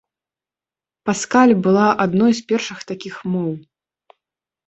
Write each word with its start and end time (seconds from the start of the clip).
Паскаль 1.09 1.51
была 1.67 1.87
адной 2.05 2.31
з 2.39 2.43
першых 2.51 2.79
такіх 2.93 3.15
моў. 3.35 3.51